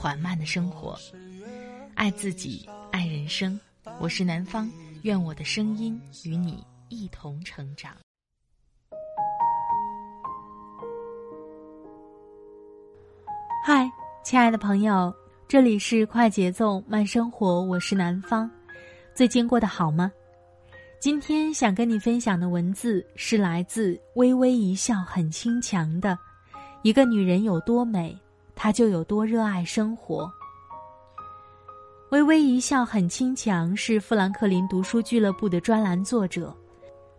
[0.00, 0.98] 缓慢的生活，
[1.94, 3.60] 爱自己，爱人生。
[3.98, 4.66] 我是南方，
[5.02, 7.92] 愿我的声音与你一同成长。
[13.62, 13.86] 嗨，
[14.24, 15.14] 亲爱的朋友，
[15.46, 18.50] 这里是快节奏慢生活，我是南方。
[19.14, 20.10] 最近过得好吗？
[20.98, 26.18] 今天想跟你分享的文字是来自《微微一笑很倾强》的，
[26.80, 28.18] 一个女人有多美。
[28.62, 30.30] 他就有多热爱生活。
[32.10, 36.54] 微微一笑很轻强是富兰克林读书俱乐部的专栏作者，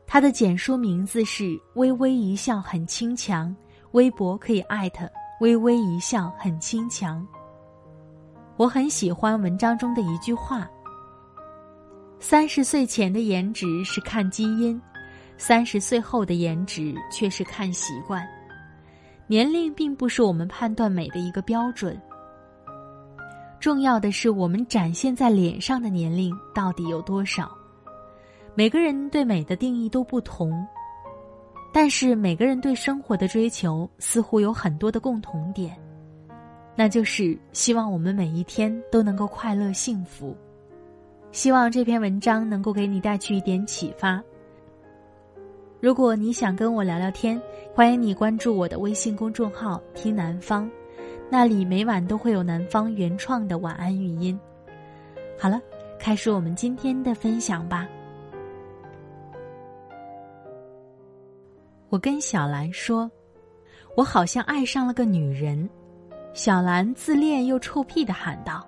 [0.06, 3.56] 他的简书名字是“微微一笑很轻强”，
[3.94, 5.10] 微博可以艾特
[5.42, 7.28] “微微一笑很轻强”。
[8.56, 10.70] 我很喜欢文章中的一句话
[12.22, 14.80] ：“三十岁前的颜值是看基因，
[15.40, 18.24] 三十岁后的颜值却是看习惯。”
[19.32, 21.98] 年龄并不是我们判断美的一个标准，
[23.62, 27.50] 重要的是我们展现在脸上的年龄到底有多少。
[28.56, 30.52] 每个人对美的定义都不同，
[31.72, 35.80] 但是每个人对生活的追求似乎有很多的共同点，
[36.76, 40.36] 那就是希望我们每一天都能够快乐幸福。
[41.32, 44.22] 希望这篇文章能够给你带去一点启发。
[45.82, 47.42] 如果你想跟我聊聊天，
[47.74, 50.70] 欢迎你关注我的微信公众号“听南方”，
[51.28, 54.40] 那里每晚都会有南方原创的晚安语音。
[55.40, 55.59] 好了，
[55.98, 57.88] 开始我们今天的分享吧。
[61.90, 63.09] 我跟小兰说
[63.98, 65.68] ：“我好像爱上了个女人。”
[66.31, 68.63] 小兰自恋又臭屁的喊道：“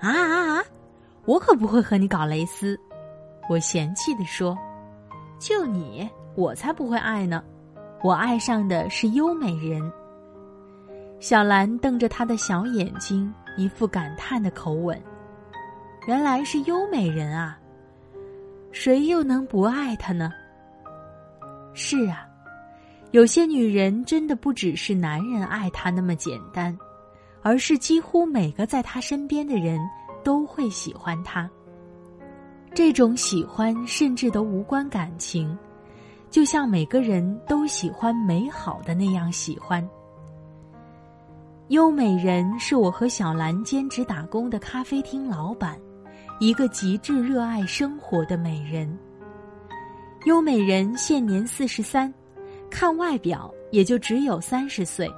[0.00, 0.64] 啊啊啊！
[1.26, 2.74] 我可不会和你搞蕾丝。”
[3.50, 4.56] 我嫌弃的说
[5.38, 7.42] ：“就你。”我才不会爱呢，
[8.02, 9.92] 我爱上的是优美人。
[11.20, 15.00] 小兰瞪着她的小眼睛，一副感叹的口吻。
[16.06, 17.58] 原来是优美人啊，
[18.72, 20.32] 谁又能不爱她呢？
[21.72, 22.26] 是啊，
[23.12, 26.76] 有些女人真的不只是男人爱她那么简单，
[27.42, 29.80] 而是几乎每个在她身边的人
[30.22, 31.48] 都会喜欢她。
[32.74, 35.56] 这种喜欢甚至都无关感情。
[36.34, 39.88] 就像每个人都喜欢美好的那样喜欢。
[41.68, 45.78] 优美人是我和小兰兼职打工的咖啡厅老板，
[46.40, 48.98] 一个极致热爱生活的美人。
[50.24, 52.12] 优美人现年四十三，
[52.68, 55.08] 看外表也就只有三十岁，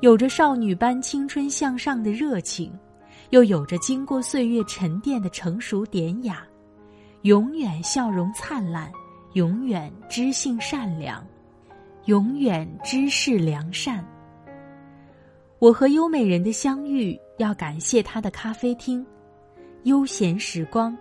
[0.00, 2.72] 有着少女般青春向上的热情，
[3.28, 6.42] 又有着经过岁月沉淀的成熟典雅，
[7.20, 8.90] 永远笑容灿烂。
[9.38, 11.24] 永远知性善良，
[12.06, 14.04] 永远知事良善。
[15.60, 19.06] 我和优美人的相遇，要感谢她的咖啡厅——
[19.86, 20.98] 悠闲时光。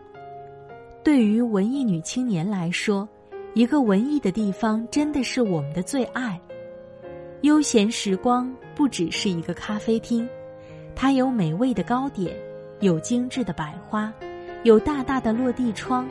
[1.03, 3.09] 对于文艺女青年来说，
[3.55, 6.39] 一个文艺的地方真的是我们的最爱。
[7.41, 10.29] 悠闲时光不只是一个咖啡厅，
[10.95, 12.37] 它有美味的糕点，
[12.81, 14.13] 有精致的百花，
[14.61, 16.07] 有大大的落地窗。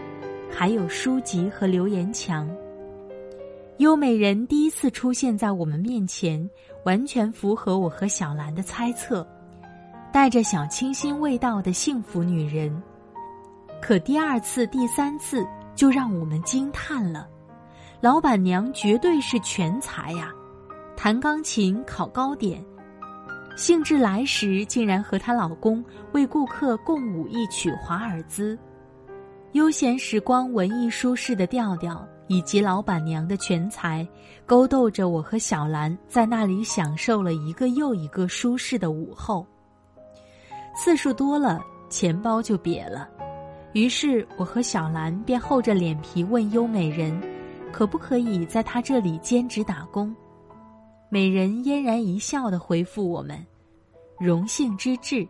[0.51, 2.49] 还有书籍和留言墙。
[3.79, 6.49] 优美人第一次出现在我们面前，
[6.85, 9.27] 完全符合我和小兰的猜测，
[10.13, 12.83] 带着小清新味道的幸福女人。
[13.83, 17.29] 可第二次、第三次就让我们惊叹了，
[18.01, 20.33] 老板娘绝对是全才呀，
[20.97, 22.65] 弹钢琴、烤糕点，
[23.57, 28.59] 兴致来时竟然和她老公为顾客共舞一曲华尔兹。
[29.57, 34.07] 悠闲时光，文艺舒适的调调，以及老板娘的全才，
[34.45, 39.47] 勾逗着我和小兰在那里享受了一个又一个舒适的午后。
[40.77, 43.09] 次数多了，钱包就瘪了，
[43.73, 47.19] 于是我和小兰便厚着脸皮问优美人，
[47.73, 50.15] 可不可以在她这里兼职打工？
[51.09, 53.43] 美人嫣然一笑的回复我们
[54.21, 55.27] ：“荣幸之至。”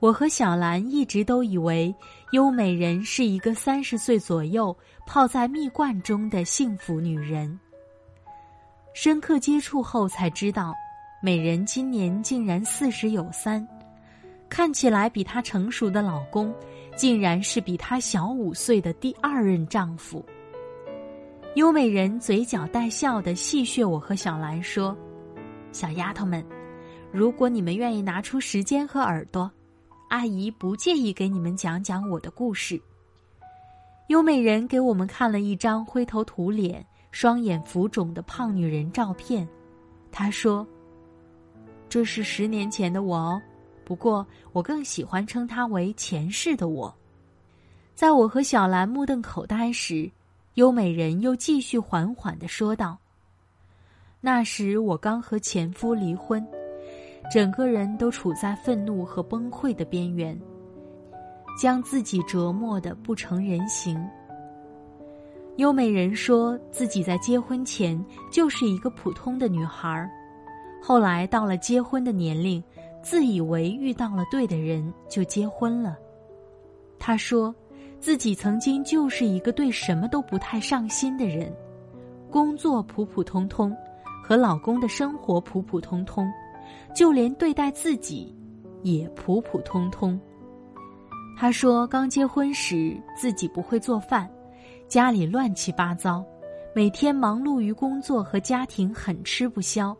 [0.00, 1.94] 我和小兰一直都以为，
[2.32, 4.74] 优美人是一个三十岁左右
[5.06, 7.58] 泡在蜜罐中的幸福女人。
[8.94, 10.74] 深刻接触后才知道，
[11.22, 13.66] 美人今年竟然四十有三，
[14.48, 16.50] 看起来比她成熟的老公，
[16.96, 20.24] 竟然是比她小五岁的第二任丈夫。
[21.56, 24.96] 优美人嘴角带笑的戏谑我和小兰说
[25.72, 26.42] ：“小丫头们，
[27.12, 29.50] 如果你们愿意拿出时间和耳朵，
[30.10, 32.80] 阿姨不介意给你们讲讲我的故事。”
[34.08, 39.48] 优美人给我们看了一张灰头土脸、双眼浮肿的胖女人照片，
[40.12, 40.66] 她说
[41.88, 43.42] ：“这是十年前的我哦，
[43.84, 46.94] 不过我更喜欢称她为前世的我。”
[47.96, 50.10] 在我和小兰目瞪口呆时。
[50.54, 52.98] 优美人又继续缓缓的说道
[54.20, 56.44] ：“那时我刚和前夫离婚，
[57.28, 60.40] 整个人都处在愤怒和崩溃的边缘，
[61.60, 64.00] 将自己折磨的不成人形。”
[65.58, 70.08] 优美人说自己在结婚前就是一个普通的女孩，
[70.80, 72.62] 后来到了结婚的年龄，
[73.02, 75.98] 自以为遇到了对的人就结婚了。
[76.98, 77.52] 她说。
[78.00, 81.54] 自己曾经就是一个对什么都不太上心的人，
[82.30, 83.76] 工作普普通通，
[84.24, 86.26] 和老公的生活普普通通，
[86.94, 88.34] 就连对待自己
[88.82, 90.18] 也普普通通。
[91.36, 94.30] 她说，刚结婚时自己不会做饭，
[94.88, 96.24] 家里乱七八糟，
[96.74, 99.96] 每天忙碌于工作和家庭，很吃不消。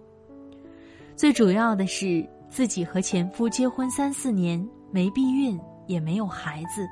[1.16, 6.86] 最主要的是，自己和前夫结婚三四年，没避孕，也没有孩子。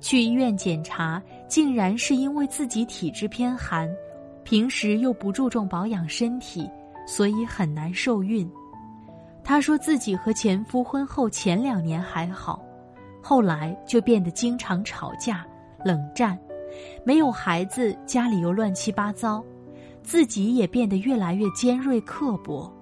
[0.00, 3.90] 去医院检查，竟然是因为自己体质偏寒，
[4.42, 6.66] 平时又不注重保养身体，
[7.06, 8.50] 所以很难受孕。
[9.42, 12.62] 她说自己和前夫婚后前两年还好，
[13.22, 15.44] 后来就变得经常吵架、
[15.84, 16.38] 冷战，
[17.04, 19.44] 没有孩子，家里又乱七八糟，
[20.02, 22.72] 自己也变得越来越尖锐刻薄。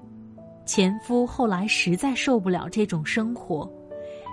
[0.66, 3.70] 前夫后来实在受不了这种生活，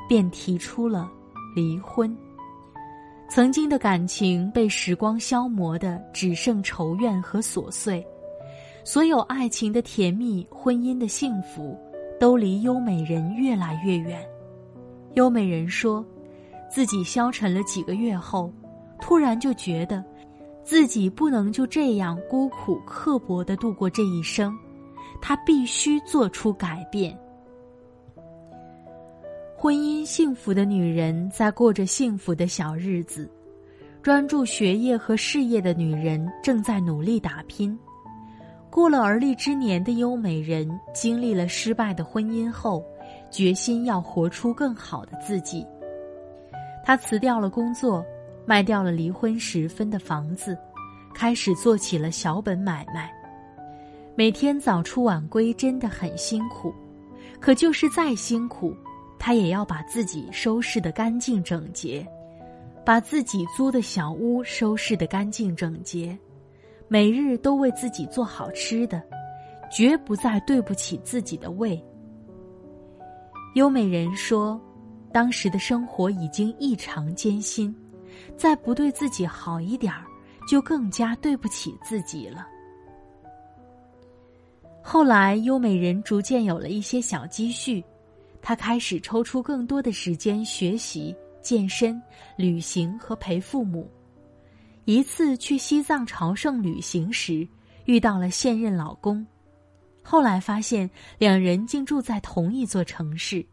[0.09, 1.09] 便提出了
[1.55, 2.13] 离婚。
[3.29, 8.05] 曾经的感情被时光消磨的只剩仇怨和琐碎，
[8.83, 11.79] 所有爱情的甜蜜、婚姻的幸福，
[12.19, 14.23] 都离优美人越来越远。
[15.13, 16.05] 优美人说，
[16.69, 18.51] 自己消沉了几个月后，
[18.99, 20.03] 突然就觉得，
[20.63, 24.57] 自己不能就这样孤苦刻薄的度过这一生，
[25.21, 27.17] 她必须做出改变。
[29.57, 33.29] 婚姻幸福的女人在过着幸福的小日子，
[34.03, 37.77] 专注学业和事业的女人正在努力打拼。
[38.75, 42.83] 过了而立之年的优美人，经历了失败的婚姻后，
[43.31, 45.65] 决心要活出更好的自己。
[46.83, 48.05] 她辞掉了工作，
[48.45, 50.57] 卖掉了离婚时分的房子，
[51.13, 53.09] 开始做起了小本买卖。
[54.13, 56.75] 每天早出晚归，真的很辛苦，
[57.39, 58.75] 可就是再辛苦。
[59.17, 62.05] 他也要把自己收拾得干净整洁，
[62.85, 66.17] 把自己租的小屋收拾得干净整洁，
[66.87, 69.01] 每日都为自己做好吃的，
[69.71, 71.83] 绝不再对不起自己的胃。
[73.55, 74.59] 优美人说
[75.11, 77.75] ：“当时的生活已经异常艰辛，
[78.37, 80.05] 再不对自己好一点儿，
[80.47, 82.47] 就更加对不起自己了。”
[84.83, 87.83] 后来，优美人逐渐有了一些小积蓄。
[88.41, 91.99] 他开始抽出更多的时间学习、健身、
[92.35, 93.89] 旅行和陪父母。
[94.85, 97.47] 一次去西藏朝圣旅行时，
[97.85, 99.25] 遇到了现任老公。
[100.03, 100.87] 后来发现
[101.17, 103.43] 两人竟住在同一座城市。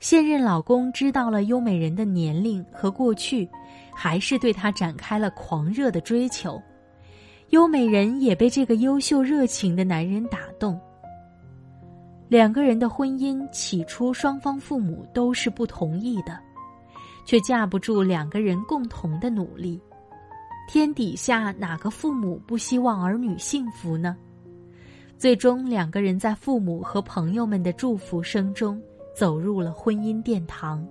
[0.00, 3.46] 现任老公知道了优美人的年龄和过去，
[3.94, 6.60] 还是对她展开了狂热的追求。
[7.50, 10.80] 优美人也被这个优秀热情的男人打动。
[12.28, 16.40] 两个人的婚姻起初，双方父母都是不同意的，
[17.26, 19.78] 却架不住两个人共同的努力。
[20.66, 24.16] 天底下哪个父母不希望儿女幸福呢？
[25.18, 28.80] 最终，两个人在父母和朋友们的祝福声中
[29.14, 30.86] 走入了婚姻殿堂。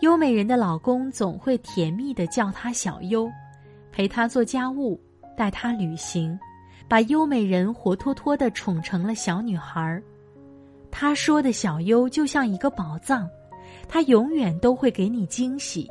[0.00, 3.30] 优美人的老公总会甜蜜的叫她小优，
[3.92, 4.98] 陪她做家务，
[5.36, 6.38] 带她旅行。
[6.88, 10.02] 把优美人活脱脱的宠成了小女孩儿，
[10.90, 13.26] 他说的小优就像一个宝藏，
[13.92, 15.86] 他永远都会给你惊喜，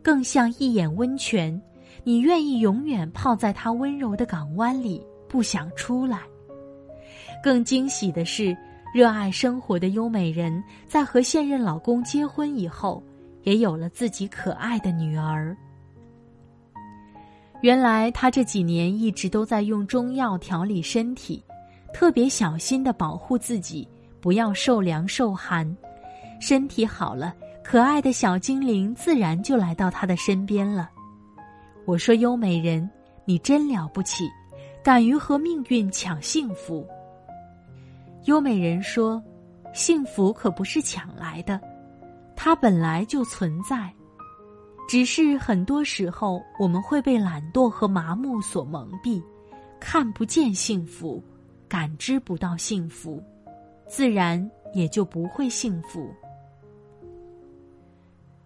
[0.00, 1.60] 更像一眼温泉，
[2.04, 6.20] 你愿意永远泡在他温柔的港湾里，不想出来。
[7.42, 8.56] 更惊喜的是，
[8.94, 13.02] 热爱生活的优美人在和现任老公结婚以后，
[13.42, 15.56] 也有了自己可爱的女儿。
[17.60, 21.42] 原来她这几年一直都在用中药调理身体，
[21.92, 23.88] 特别小心的保护自己，
[24.20, 25.76] 不要受凉受寒。
[26.42, 27.32] 身体好了，
[27.62, 30.90] 可爱的小精灵自然就来到他的身边了。
[31.84, 32.90] 我说：“优美人，
[33.24, 34.28] 你真了不起，
[34.82, 36.84] 敢于和命运抢幸福。”
[38.26, 39.22] 优美人说
[39.72, 41.60] ：“幸福可不是抢来的，
[42.34, 43.88] 它本来就存在。”
[44.90, 49.22] 只是很多时候，我们会被懒惰和麻木所蒙蔽，
[49.78, 51.22] 看不见幸福，
[51.68, 53.22] 感知不到幸福，
[53.86, 56.12] 自然也就不会幸福。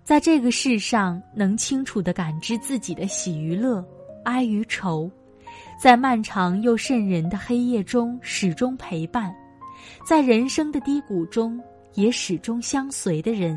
[0.06, 3.84] 在这个世上，能清楚的感知自己的喜与乐、
[4.22, 5.10] 哀与愁，
[5.82, 9.34] 在漫长又渗人的黑夜中始终陪伴，
[10.06, 11.60] 在人生的低谷中
[11.94, 13.56] 也始终相随的人，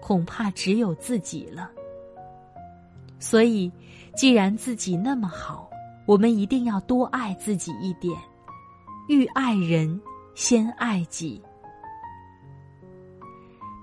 [0.00, 1.68] 恐怕只有自己了。
[3.18, 3.68] 所以，
[4.14, 5.68] 既然自己那么好，
[6.06, 8.16] 我们一定要多爱自己一点。
[9.08, 10.00] 欲爱人，
[10.36, 11.42] 先爱己。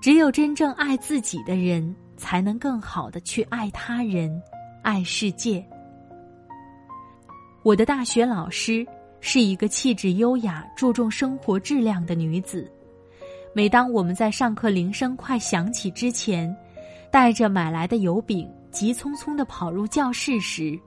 [0.00, 4.40] 只有真正爱自己的人，才能更好的去爱他人、
[4.82, 5.64] 爱世界。
[7.64, 8.86] 我的大学老师
[9.20, 12.70] 是一个气质优雅、注重生活质量的女子。
[13.52, 16.56] 每当我们在上课铃声快响起之前，
[17.10, 18.48] 带着买来的油饼。
[18.70, 20.78] 急匆匆的跑入教室时，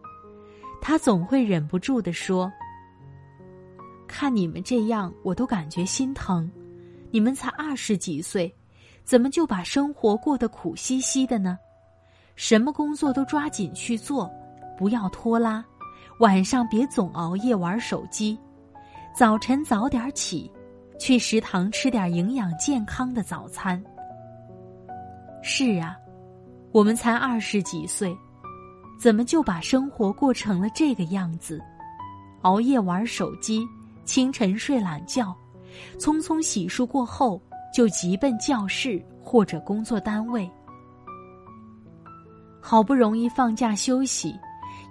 [0.79, 2.49] 他总会忍不住的说
[4.07, 6.49] ：“看你们这样，我都感觉心疼。
[7.09, 8.53] 你们才二十几岁，
[9.11, 11.59] 怎么就把生活过得苦兮兮的呢？
[12.37, 14.31] 什么工作都抓紧去做，
[14.77, 15.61] 不要拖拉。
[16.19, 18.39] 晚上别总熬夜玩手机，
[19.13, 20.49] 早晨早点起，
[20.97, 23.83] 去食堂吃点营养健康的早餐。”
[25.43, 25.97] 是啊。
[26.71, 28.17] 我们才二十几岁，
[28.97, 31.61] 怎么就把生活过成了这个样子？
[32.43, 33.67] 熬夜玩手机，
[34.05, 35.35] 清晨睡懒觉，
[35.99, 37.41] 匆匆洗漱过后
[37.73, 40.49] 就急奔教室或者工作单位。
[42.59, 44.35] 好不容易放假休息，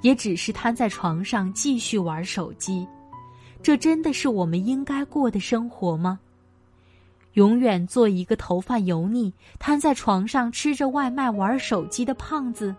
[0.02, 2.87] 也只是瘫在床上继续玩手机。
[3.62, 6.18] 这真的是我们应该过的生活吗？
[7.34, 12.75] 永远做一个头发油腻、瘫在床上吃着外卖、玩手机的胖子。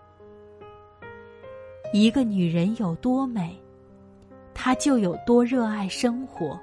[1.94, 3.58] 一个女人有多美，
[4.52, 6.58] 她就有多热爱生活；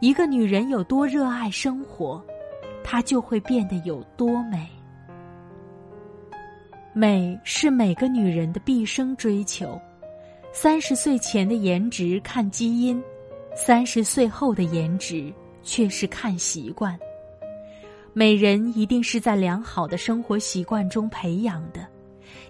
[0.00, 2.22] 一个女人有多热爱生活，
[2.90, 4.66] 她就会变得有多美。
[6.94, 9.78] 美是每个女人的毕生追求。
[10.52, 13.02] 三十岁前的颜值看基因，
[13.54, 15.30] 三十岁后的颜值。
[15.68, 16.98] 却是看习惯。
[18.14, 21.86] 美人一定是在良好的生活习惯中培养的，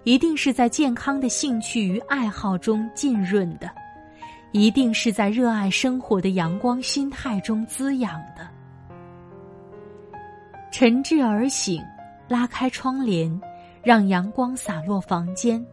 [0.05, 3.69] 一定是在健康的兴趣与爱好中浸润的，
[4.53, 8.47] 一定是在热爱生活的阳光心态中滋养的。
[10.71, 11.81] 晨至而醒，
[12.27, 13.39] 拉开窗帘，
[13.83, 15.65] 让阳光洒落房间，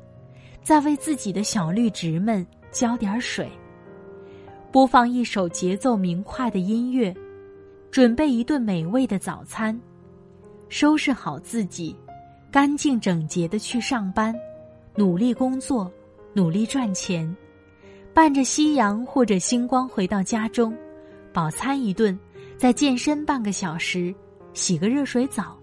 [0.63, 3.51] 再为自己的小绿植们浇点水，
[4.73, 7.15] 播放一首节奏明快的音乐。
[7.91, 9.79] 准备一顿美味的早餐，
[10.69, 11.97] 收拾好自己，
[12.51, 14.35] 干净整洁的去上班，
[14.95, 15.91] 努力工作，
[16.35, 17.35] 努力赚钱，
[18.13, 20.77] 伴着夕阳或者星光回到家中，
[21.33, 22.19] 饱餐一顿，
[22.59, 24.15] 再健身半个小时，
[24.57, 25.55] 洗个热水澡，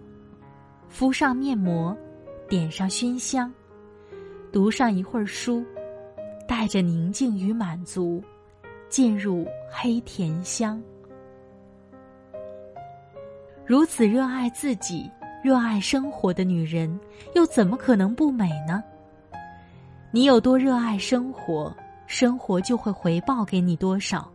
[0.87, 1.97] 敷上面膜，
[2.47, 3.51] 点上熏香，
[4.51, 5.65] 读上一会儿书，
[6.47, 8.23] 带着宁静与满足，
[8.89, 10.79] 进入黑甜乡。
[13.65, 15.09] 如此热爱自己、
[15.43, 16.97] 热爱生活的女人，
[17.33, 18.83] 又怎么可能不美呢？
[20.11, 24.31] 你有多热爱生活，生活就会回报给你多少。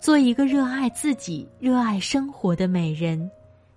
[0.00, 3.30] 做一个热爱自己、热爱生活的美人，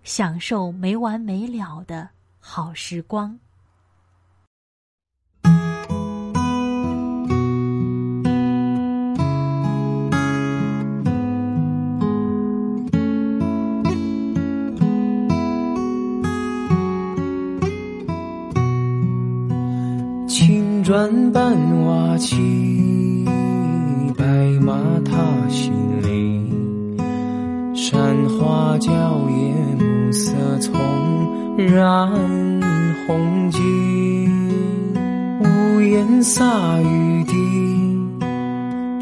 [0.05, 2.07] 享受没完没了的
[2.39, 3.37] 好时光。
[20.27, 23.25] 青砖伴瓦漆，
[24.15, 24.23] 白
[24.61, 25.15] 马踏
[25.49, 26.95] 新泥，
[27.75, 28.91] 山花娇
[29.29, 29.64] 艳，
[30.15, 30.73] 色葱
[31.57, 32.09] 染
[33.05, 33.59] 红巾。
[35.41, 37.33] 屋檐洒雨滴，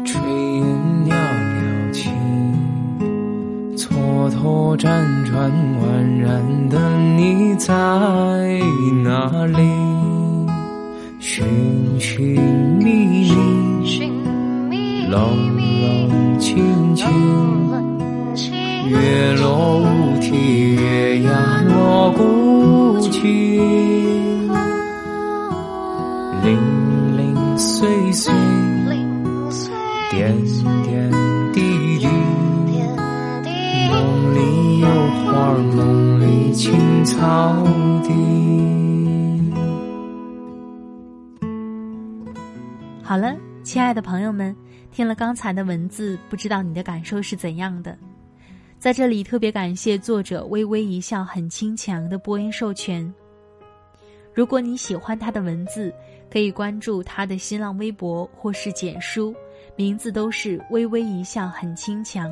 [0.04, 0.18] 炊
[0.58, 0.66] 烟
[1.06, 2.10] 袅袅起，
[3.76, 4.82] 蹉跎辗
[5.24, 7.72] 转宛然的你在
[9.04, 9.58] 哪里？
[11.20, 11.46] 寻
[12.00, 12.40] 寻
[12.80, 13.30] 觅
[14.68, 17.06] 觅，冷冷清清，
[18.86, 23.22] 月落乌啼，月牙落孤井，
[26.42, 28.32] 零零碎碎，
[30.10, 30.36] 点
[30.82, 31.10] 点
[31.52, 32.06] 滴滴。
[33.88, 34.86] 梦里有
[35.24, 37.64] 花，梦里青草
[38.02, 38.12] 地。
[43.02, 44.54] 好了，亲爱的朋友们，
[44.92, 47.96] 听了刚才的文字，不知道你的感受是怎样的？
[48.84, 53.14] 在这里特别感谢作者微微一笑很倾强的播音授权。
[54.34, 55.90] 如果你喜欢他的文字，
[56.30, 59.34] 可以关注他的新浪微博或是简书，
[59.74, 62.30] 名字都是微微一笑很倾强。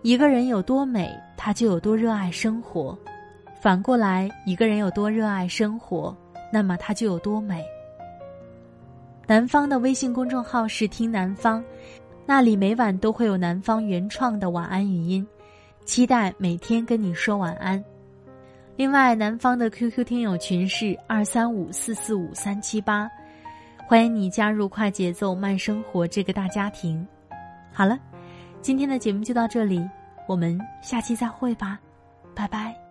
[0.00, 2.96] 一个人有多美，他就有多热爱生活；
[3.60, 6.16] 反过来，一个人有多热爱生活，
[6.50, 7.62] 那么他就有多美。
[9.26, 11.62] 南方的微信公众号是“听南方”，
[12.26, 15.26] 那里每晚都会有南方原创的晚安语音，
[15.84, 17.82] 期待每天跟你说晚安。
[18.76, 23.10] 另外，南方的 QQ 听友群是二三五四四五三七八，
[23.86, 27.06] 欢迎你加入快节奏慢生活这个大家庭。
[27.72, 27.98] 好了。
[28.62, 29.84] 今天的节目就到这里，
[30.28, 31.80] 我们下期再会吧，
[32.32, 32.81] 拜拜。